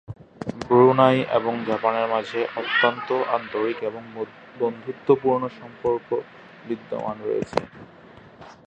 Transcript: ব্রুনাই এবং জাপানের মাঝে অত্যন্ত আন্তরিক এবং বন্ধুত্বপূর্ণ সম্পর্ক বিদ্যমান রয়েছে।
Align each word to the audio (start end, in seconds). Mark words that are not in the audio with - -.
ব্রুনাই 0.61 1.17
এবং 1.37 1.53
জাপানের 1.67 2.07
মাঝে 2.09 2.39
অত্যন্ত 2.55 3.09
আন্তরিক 3.37 3.77
এবং 3.83 4.01
বন্ধুত্বপূর্ণ 4.59 5.43
সম্পর্ক 5.59 6.07
বিদ্যমান 6.65 7.17
রয়েছে। 7.25 7.59